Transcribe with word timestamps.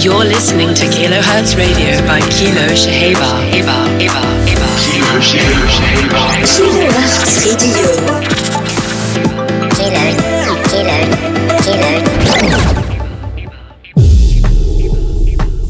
You're 0.00 0.24
listening 0.24 0.74
to 0.74 0.84
Kilohertz 0.84 1.56
Radio 1.56 1.98
by 2.06 2.20
Kilo 2.20 2.68
Shaheba. 2.68 3.50
Eba, 3.50 3.98
Eba, 3.98 4.22
Eba. 4.46 4.68
Kilo 4.78 5.18
Shaheba. 5.18 5.66
Kilohertz 6.46 6.58
Radio. 7.42 7.88
Kilo, 9.74 10.04
Kilo, 10.70 10.98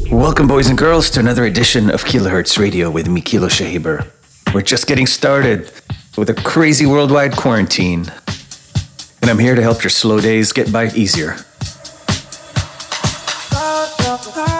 Kilo. 0.05 0.15
Welcome, 0.15 0.47
boys 0.47 0.69
and 0.69 0.77
girls, 0.77 1.09
to 1.09 1.19
another 1.19 1.45
edition 1.45 1.89
of 1.89 2.03
Kilohertz 2.03 2.59
Radio 2.59 2.91
with 2.91 3.07
me, 3.07 3.21
Kilo 3.21 3.47
Shahiber. 3.47 4.05
We're 4.53 4.61
just 4.61 4.85
getting 4.85 5.07
started 5.07 5.71
with 6.15 6.29
a 6.29 6.35
crazy 6.35 6.85
worldwide 6.85 7.35
quarantine, 7.35 8.05
and 9.23 9.31
I'm 9.31 9.39
here 9.39 9.55
to 9.55 9.61
help 9.63 9.81
your 9.81 9.89
slow 9.89 10.21
days 10.21 10.51
get 10.53 10.71
by 10.71 10.89
easier. 10.89 11.37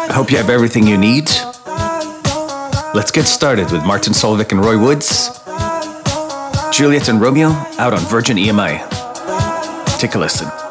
I 0.10 0.14
hope 0.14 0.32
you 0.32 0.38
have 0.38 0.50
everything 0.50 0.88
you 0.88 0.98
need. 0.98 1.30
Let's 2.96 3.12
get 3.12 3.26
started 3.26 3.72
with 3.72 3.86
Martin 3.86 4.14
Solveig 4.14 4.52
and 4.52 4.60
Roy 4.60 4.78
Woods. 4.78 5.40
Juliet 6.76 7.10
and 7.10 7.22
Romeo 7.22 7.50
out 7.78 7.94
on 7.94 8.00
Virgin 8.00 8.38
EMI. 8.38 8.80
Take 10.00 10.16
a 10.16 10.18
listen. 10.18 10.69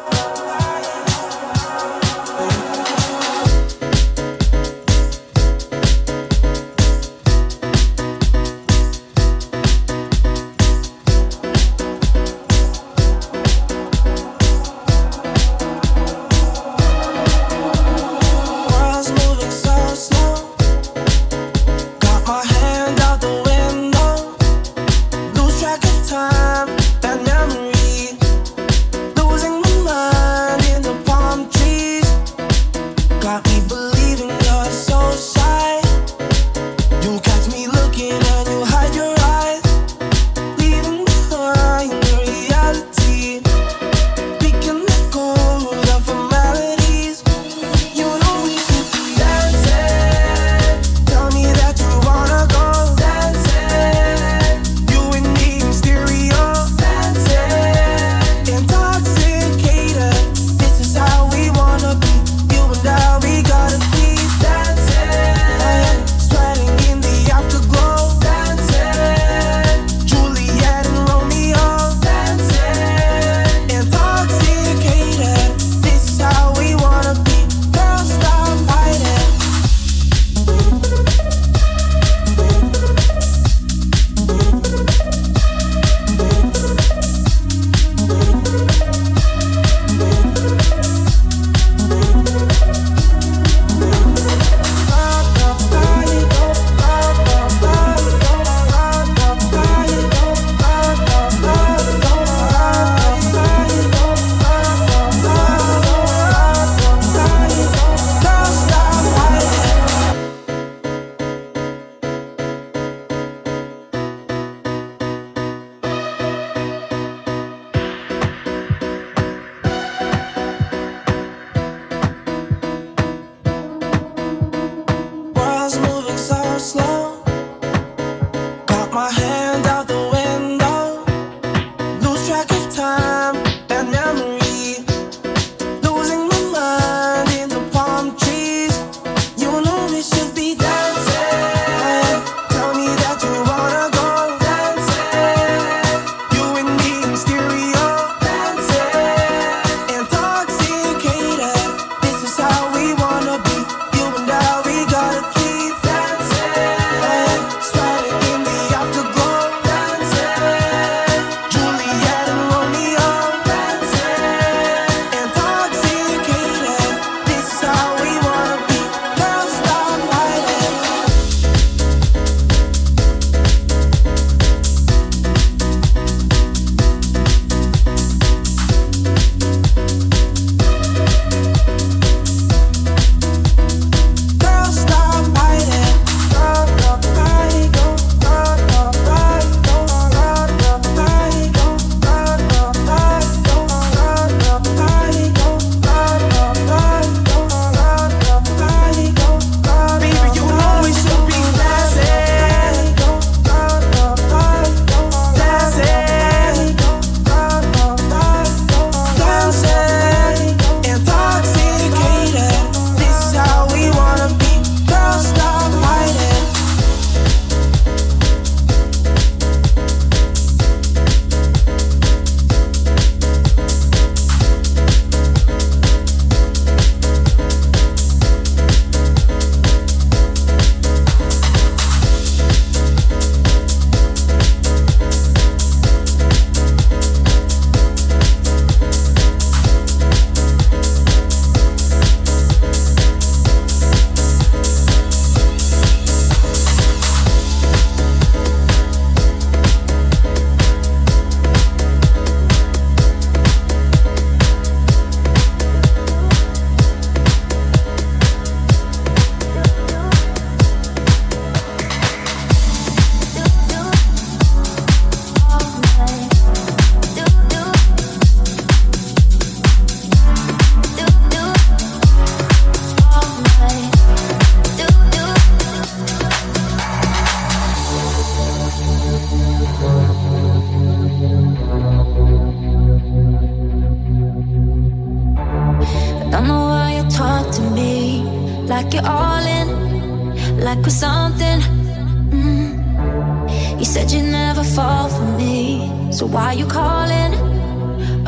Never 294.59 294.75
fall 294.75 295.09
for 295.09 295.25
me, 295.37 296.11
so 296.11 296.25
why 296.25 296.51
you 296.53 296.65
calling 296.65 297.33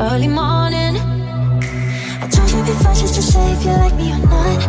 early 0.00 0.28
morning? 0.28 0.96
I 2.22 2.28
told 2.32 2.50
you 2.50 2.62
before 2.64 2.94
just 2.94 3.14
to 3.16 3.22
say 3.22 3.52
if 3.52 3.64
you 3.64 3.72
like 3.72 3.94
me 3.96 4.12
or 4.12 4.18
not. 4.18 4.60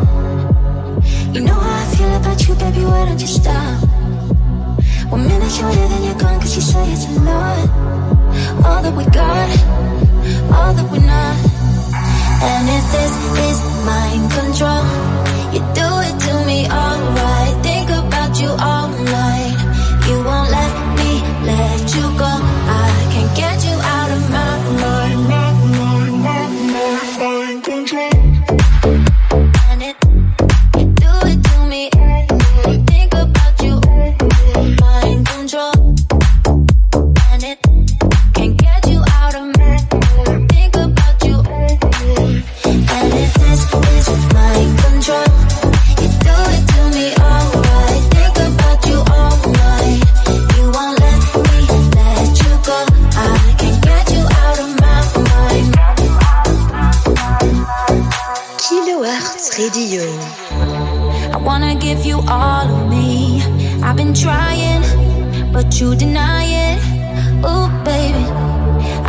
You 1.34 1.42
know 1.42 1.54
how 1.54 1.84
I 1.84 1.96
feel 1.96 2.14
about 2.16 2.48
you, 2.48 2.56
baby. 2.56 2.84
Why 2.86 3.06
don't 3.06 3.22
you 3.22 3.28
stop? 3.28 3.80
One 5.10 5.24
minute 5.28 5.54
you're 5.60 5.74
here, 5.78 5.88
then 5.88 6.04
you're 6.04 6.20
gone, 6.24 6.40
cause 6.42 6.56
you 6.56 6.62
say 6.62 6.84
it's 6.92 7.06
a 7.06 7.20
lot. 7.22 7.70
All 8.66 8.82
that 8.84 8.94
we 8.98 9.06
got, 9.06 9.50
all 10.58 10.74
that 10.78 10.88
we're 10.92 11.08
not. 11.16 11.38
And 12.52 12.66
if 12.78 12.86
this 12.96 13.14
is 13.48 13.58
mind 13.88 14.26
control, 14.38 14.84
you 15.54 15.62
do 15.80 15.90
it 16.08 16.16
to 16.26 16.34
me 16.50 16.60
alright. 16.68 17.56
Think 17.64 17.90
about 17.90 18.42
you 18.42 18.50
all 18.50 18.83
you 21.96 22.18
go. 22.18 22.23
You 65.84 65.96
deny 65.96 66.46
it. 66.46 66.80
Oh, 67.44 67.68
baby, 67.84 68.24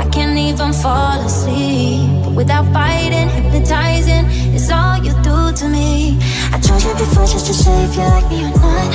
I 0.02 0.04
can't 0.10 0.36
even 0.36 0.72
fall 0.72 1.20
asleep 1.20 2.32
without 2.34 2.66
fighting. 2.72 3.28
Hypnotizing 3.28 4.26
is 4.56 4.70
all 4.70 4.96
you 4.98 5.12
do 5.22 5.52
to 5.60 5.66
me. 5.68 6.18
I 6.54 6.58
told 6.58 6.82
you 6.82 6.92
before 6.94 7.26
just 7.26 7.46
to 7.46 7.54
say 7.54 7.76
if 7.84 7.94
you 7.94 8.02
like 8.14 8.28
me 8.28 8.40
or 8.46 8.52
not. 8.64 8.92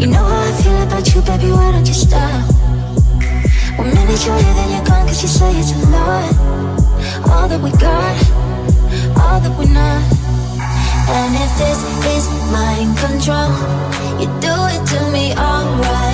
You 0.00 0.06
know 0.06 0.24
how 0.32 0.48
I 0.48 0.52
feel 0.62 0.82
about 0.82 1.04
you, 1.12 1.20
baby. 1.28 1.50
Why 1.50 1.72
don't 1.72 1.86
you 1.86 1.98
stop? 2.06 2.40
One 3.78 3.90
minute 3.94 4.24
you're 4.24 4.40
here, 4.44 4.54
then 4.58 4.68
you're 4.74 4.86
gone, 4.90 5.06
cause 5.06 5.20
you 5.22 5.28
say 5.28 5.50
it's 5.60 5.72
a 5.72 5.78
lot. 5.94 6.28
All 7.30 7.48
that 7.48 7.60
we 7.60 7.70
got, 7.72 8.16
all 9.20 9.40
that 9.40 9.52
we're 9.58 9.72
not. 9.72 10.19
And 11.18 11.34
if 11.34 11.50
this 11.58 11.78
is 12.14 12.24
mind 12.52 12.96
control, 12.98 13.50
you 14.20 14.26
do 14.40 14.54
it 14.74 14.82
to 14.92 15.00
me 15.10 15.34
alright. 15.34 16.09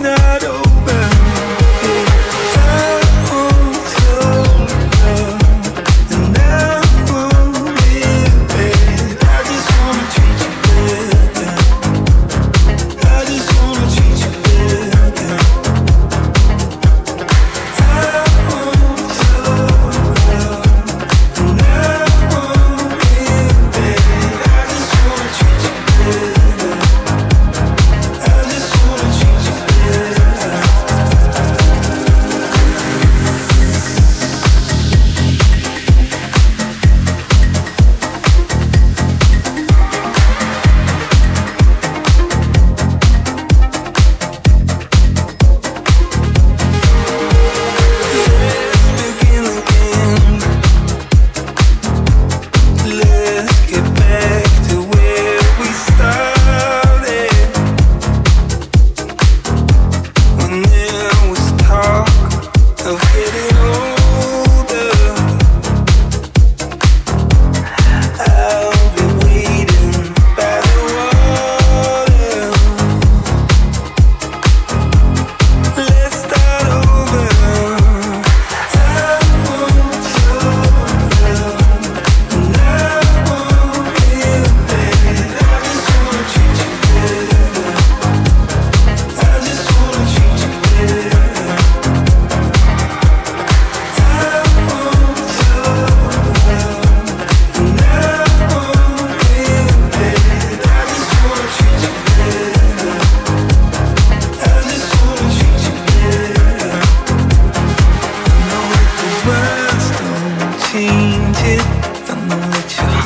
not 0.00 0.44
over. 0.44 0.67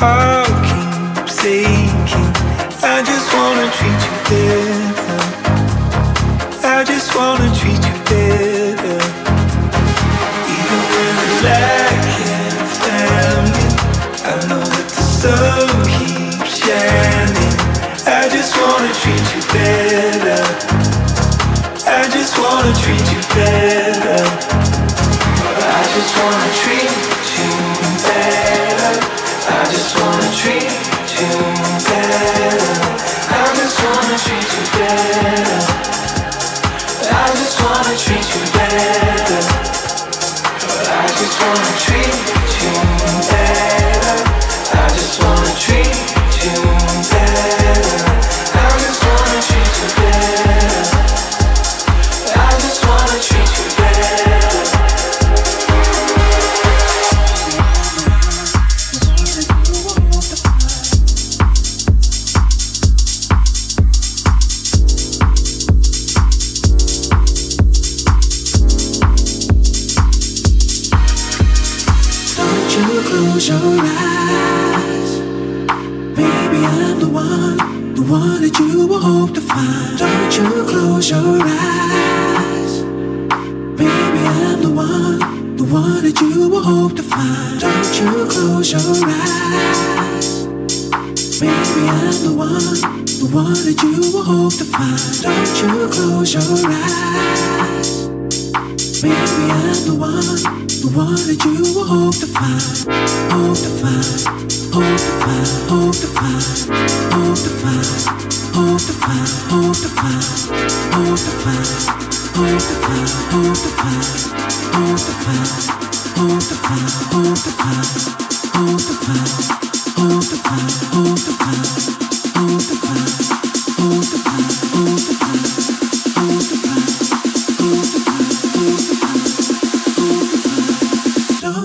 heart 0.03 0.51
keeps 0.67 1.39
aching. 1.45 2.31
I 2.83 2.97
just 3.09 3.27
wanna 3.35 3.67
treat 3.77 4.01
you 4.07 4.15
better. 4.29 5.21
I 6.75 6.83
just 6.83 7.09
wanna 7.15 7.49
treat 7.59 7.81
you 7.87 7.95
better. 8.11 8.99
Even 10.55 10.81
when 10.91 11.13
I'm 11.23 11.33
can't 12.17 12.67
find 12.81 13.53
I 14.31 14.33
know 14.49 14.63
that 14.75 14.87
the 14.95 15.03
sun 15.19 15.69
keeps 15.95 16.51
shining. 16.59 17.55
I 18.19 18.21
just 18.35 18.53
wanna 18.59 18.91
treat 19.01 19.25
you 19.33 19.41
better. 19.55 20.41
I 21.99 22.01
just 22.15 22.33
wanna 22.43 22.73
treat 22.83 23.05
you 23.13 23.21
better. 23.37 24.42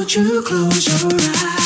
Don't 0.09 0.17
you 0.17 0.43
close 0.43 1.03
your 1.03 1.21
eyes? 1.21 1.58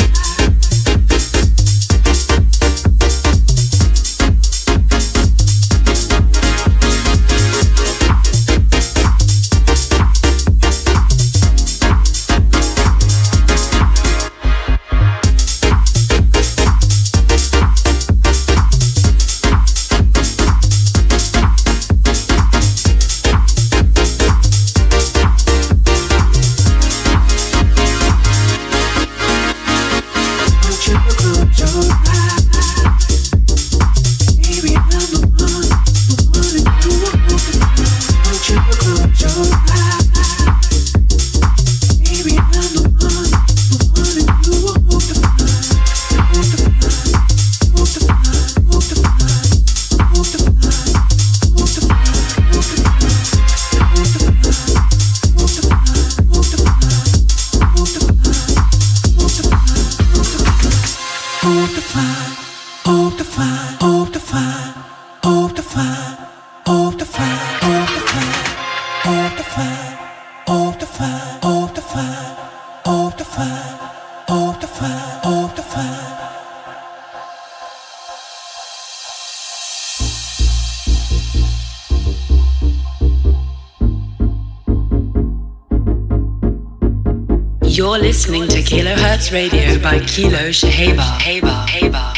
Radio 89.30 89.78
by 89.78 90.00
Kilo 90.00 90.50
Shaheba. 90.50 91.18
Heba, 91.20 91.66
Heba, 91.68 92.11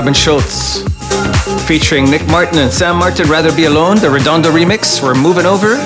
Robin 0.00 0.14
Schulz. 0.14 0.82
Featuring 1.68 2.10
Nick 2.10 2.26
Martin 2.28 2.60
and 2.60 2.72
Sam 2.72 2.96
Martin, 2.96 3.28
Rather 3.28 3.54
Be 3.54 3.66
Alone, 3.66 3.98
the 3.98 4.08
Redondo 4.08 4.50
remix. 4.50 5.02
We're 5.02 5.14
moving 5.14 5.44
over 5.44 5.76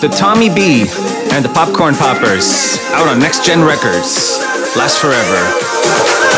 to 0.00 0.08
Tommy 0.08 0.48
B 0.52 0.86
and 1.30 1.44
the 1.44 1.50
Popcorn 1.54 1.94
Poppers 1.94 2.76
out 2.90 3.06
on 3.06 3.20
Next 3.20 3.46
Gen 3.46 3.62
Records. 3.62 4.40
Last 4.76 5.00
Forever. 5.00 6.29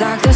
Cause 0.00 0.29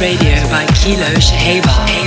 Radio 0.00 0.48
by 0.48 0.66
Kilo 0.74 1.06
Shaheba. 1.20 2.03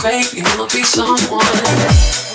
fake, 0.00 0.32
you 0.34 0.42
wanna 0.44 0.66
be 0.72 0.82
someone. 0.82 2.27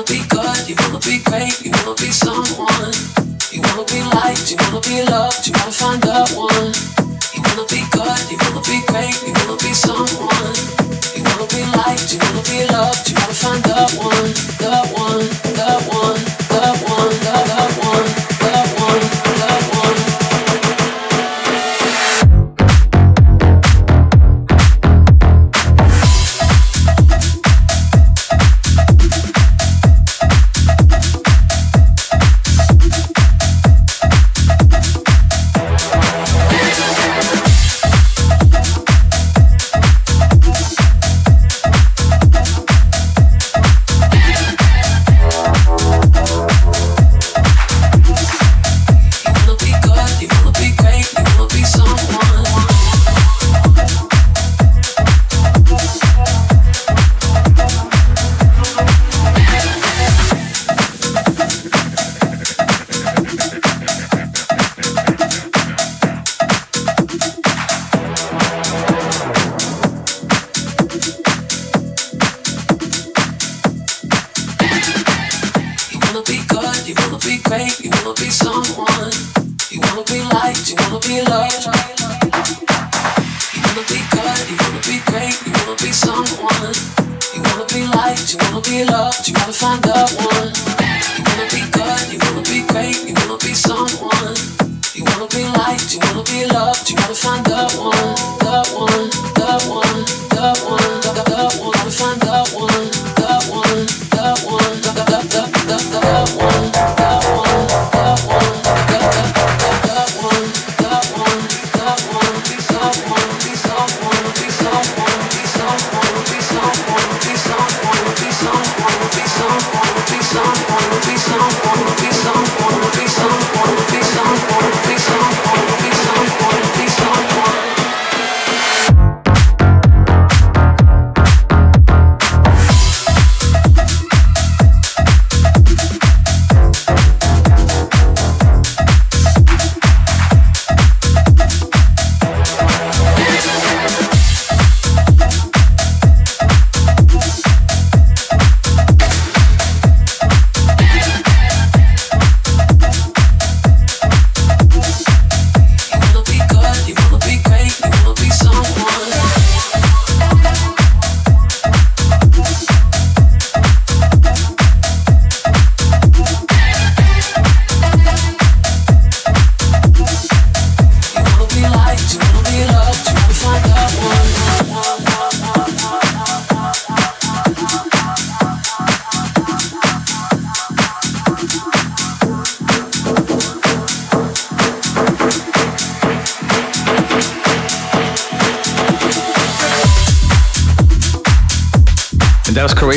wanna 0.00 0.12
be 0.12 0.28
good, 0.28 0.68
you 0.68 0.74
wanna 0.78 0.98
be 1.00 1.18
great, 1.24 1.60
you 1.62 1.70
wanna 1.72 1.94
be 1.96 2.10
someone. 2.10 2.92
You 3.52 3.60
wanna 3.60 3.84
be 3.84 4.00
liked, 4.16 4.50
you 4.50 4.56
wanna 4.56 4.80
be 4.80 5.02
loved, 5.04 5.46
you 5.46 5.52
wanna 5.52 5.72
find 5.72 6.00
the 6.00 6.24
one. 6.36 6.72
You 7.34 7.42
wanna 7.44 7.66
be 7.68 7.84
good, 7.90 8.20
you 8.30 8.38
wanna 8.40 8.62
be 8.64 8.80
great, 8.88 9.16
you 9.26 9.32
wanna 9.34 9.56
be 9.60 9.74
someone. 9.74 10.56
You 11.16 11.22
wanna 11.24 11.46
be 11.52 11.62
liked, 11.76 12.12
you 12.12 12.18
wanna 12.20 12.42
be 12.48 12.64
loved, 12.72 13.08
you 13.10 13.14
wanna 13.16 13.34
find 13.34 13.62
that 13.64 13.92
one. 13.98 14.89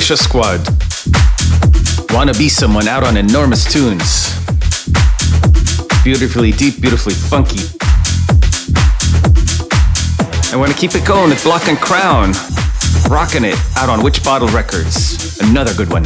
Croatia 0.04 0.22
Squad. 0.22 0.60
Wanna 2.14 2.34
Be 2.34 2.49
Someone 2.49 2.89
out 2.89 3.06
on 3.06 3.16
enormous 3.16 3.64
tunes. 3.64 4.36
Beautifully 6.04 6.51
deep, 6.51 6.82
beautifully 6.82 7.14
funky. 7.14 7.62
I 10.51 10.58
wanna 10.58 10.74
keep 10.74 10.93
it 10.93 11.06
going 11.06 11.30
with 11.30 11.41
Block 11.45 11.70
and 11.70 11.78
Crown. 11.78 12.34
Rocking 13.10 13.45
it 13.45 13.58
out 13.78 13.88
on 13.88 14.04
Witch 14.04 14.22
Bottle 14.26 14.49
Records. 14.49 15.39
Another 15.39 15.74
good 15.74 15.89
one. 15.89 16.04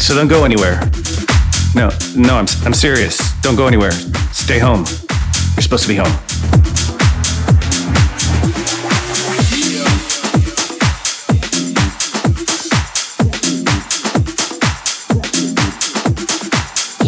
So 0.00 0.14
don't 0.14 0.28
go 0.28 0.46
anywhere. 0.46 0.80
No, 1.74 1.90
no, 2.16 2.38
I'm, 2.38 2.46
I'm 2.64 2.72
serious. 2.72 3.38
Don't 3.42 3.56
go 3.56 3.66
anywhere. 3.66 3.92
Stay 4.32 4.58
home. 4.58 4.86
You're 5.56 5.62
supposed 5.62 5.82
to 5.82 5.88
be 5.88 5.96
home. 5.96 6.27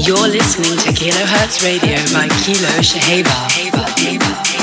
You're 0.02 0.16
listening 0.16 0.78
to 0.78 0.92
Kilohertz 0.94 1.62
Radio 1.62 1.98
by 2.14 2.26
Kilo 2.42 2.80
Shaheba. 2.80 4.59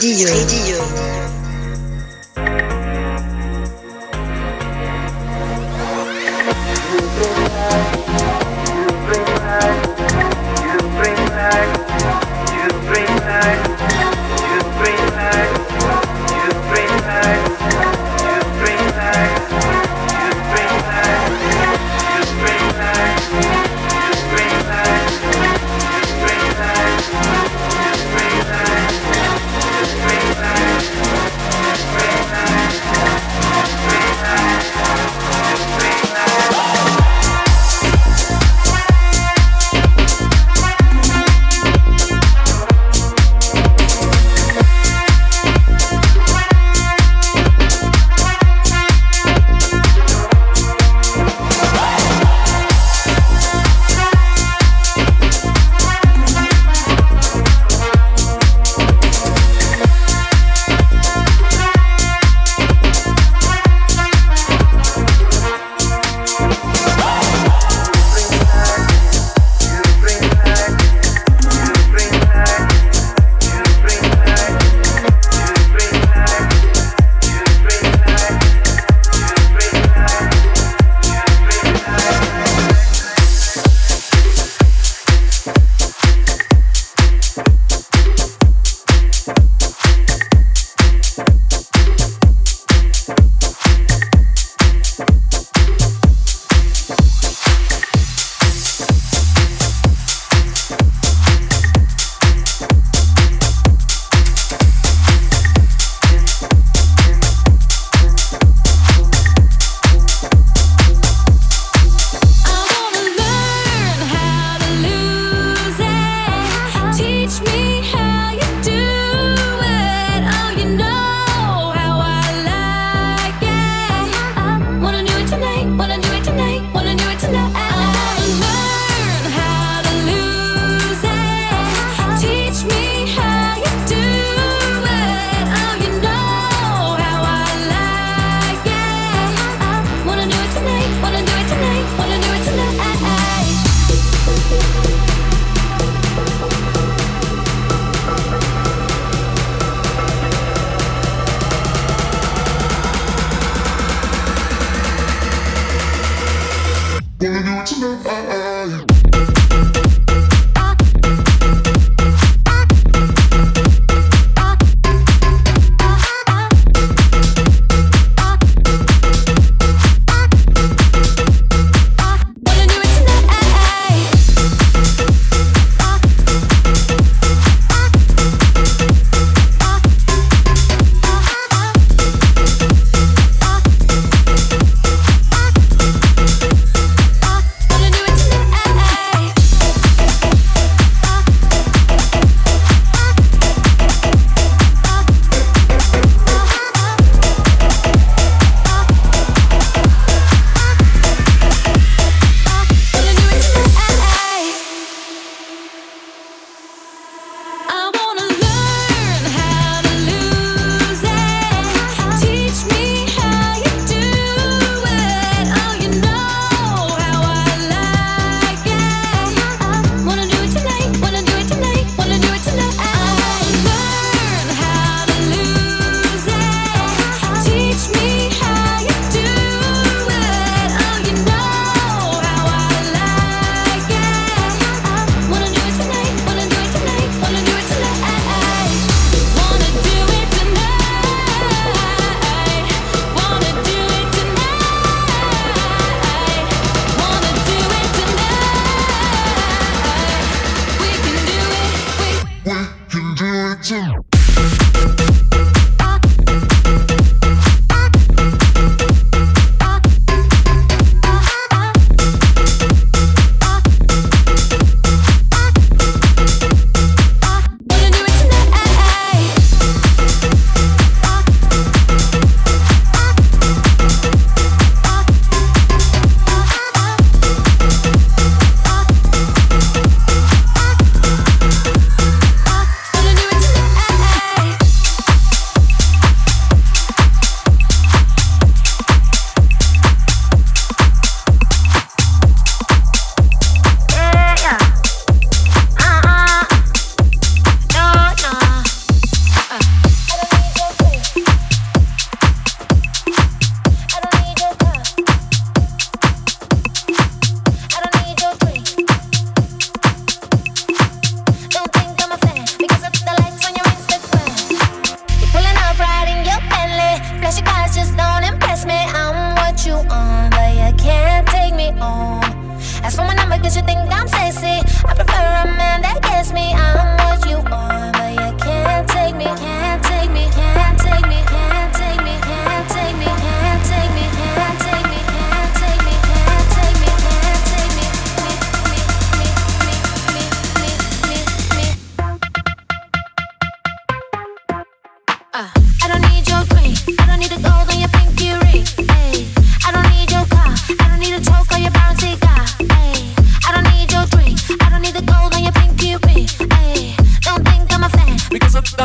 Kilohertz 0.00 0.39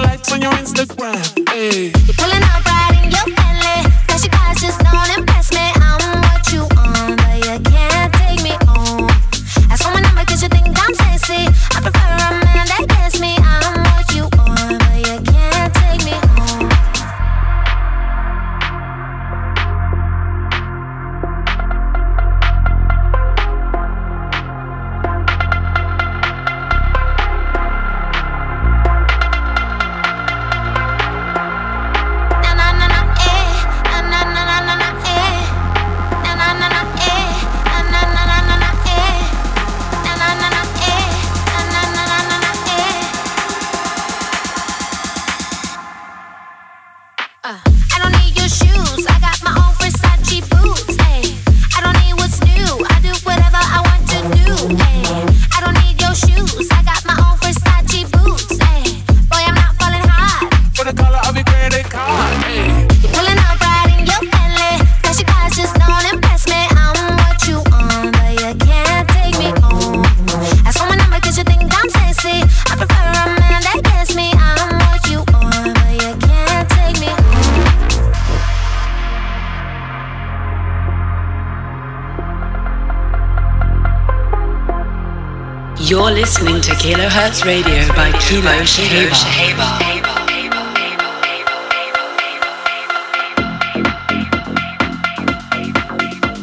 listening 0.01 0.45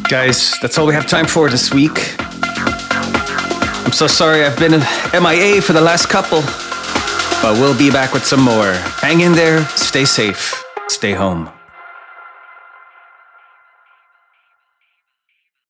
Guys, 0.09 0.59
that's 0.59 0.79
all 0.79 0.87
we 0.87 0.95
have 0.95 1.07
time 1.07 1.27
for 1.27 1.47
this 1.49 1.71
week. 1.71 2.15
I'm 3.85 3.91
so 3.91 4.07
sorry 4.07 4.43
I've 4.43 4.57
been 4.57 4.71
MIA 5.13 5.61
for 5.61 5.73
the 5.73 5.81
last 5.81 6.09
couple, 6.09 6.41
but 7.43 7.59
we'll 7.59 7.77
be 7.77 7.91
back 7.91 8.13
with 8.13 8.25
some 8.25 8.41
more. 8.41 8.73
Hang 9.01 9.21
in 9.21 9.33
there, 9.33 9.63
stay 9.75 10.05
safe, 10.05 10.63
stay 10.87 11.13
home. 11.13 11.51